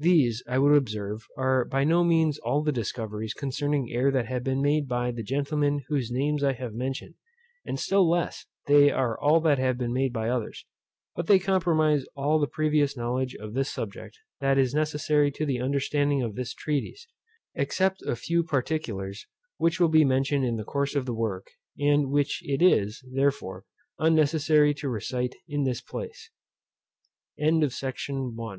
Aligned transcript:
These, 0.00 0.44
I 0.48 0.58
would 0.60 0.76
observe, 0.76 1.26
are 1.36 1.64
by 1.64 1.82
no 1.82 2.04
means 2.04 2.38
all 2.38 2.62
the 2.62 2.70
discoveries 2.70 3.34
concerning 3.34 3.90
air 3.90 4.12
that 4.12 4.26
have 4.26 4.44
been 4.44 4.62
made 4.62 4.86
by 4.86 5.10
the 5.10 5.24
gentlemen 5.24 5.84
whose 5.88 6.12
names 6.12 6.44
I 6.44 6.52
have 6.52 6.72
mentioned, 6.72 7.16
and 7.64 7.80
still 7.80 8.08
less 8.08 8.46
are 8.68 8.72
they 8.72 8.92
all 8.92 9.40
that 9.40 9.58
have 9.58 9.76
been 9.76 9.92
made 9.92 10.12
by 10.12 10.28
others; 10.28 10.64
but 11.16 11.26
they 11.26 11.40
comprise 11.40 12.04
all 12.14 12.38
the 12.38 12.46
previous 12.46 12.96
knowledge 12.96 13.34
of 13.34 13.54
this 13.54 13.72
subject 13.72 14.16
that 14.40 14.56
is 14.56 14.72
necessary 14.72 15.32
to 15.32 15.44
the 15.44 15.58
understanding 15.60 16.22
of 16.22 16.36
this 16.36 16.54
treatise; 16.54 17.08
except 17.56 18.00
a 18.02 18.14
few 18.14 18.44
particulars, 18.44 19.26
which 19.56 19.80
will 19.80 19.88
be 19.88 20.04
mentioned 20.04 20.44
in 20.44 20.54
the 20.54 20.62
course 20.64 20.94
of 20.94 21.06
the 21.06 21.12
work, 21.12 21.48
and 21.76 22.12
which 22.12 22.40
it 22.48 22.62
is, 22.62 23.02
therefore, 23.16 23.64
unnecessary 23.98 24.72
to 24.74 24.88
recite 24.88 25.34
in 25.48 25.64
this 25.64 25.80
place. 25.80 26.30
SECTION 27.36 28.36
II. 28.38 28.54